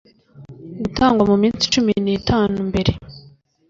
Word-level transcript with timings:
gutangwa 0.81 1.23
mu 1.29 1.35
minsi 1.43 1.63
cumi 1.73 1.91
n 2.03 2.07
itanu 2.17 2.55
mbere 2.69 2.91